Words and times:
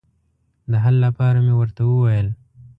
د 0.71 0.73
حل 0.83 0.95
لپاره 1.05 1.37
مې 1.45 1.53
ورته 1.57 1.81
وویل. 1.85 2.27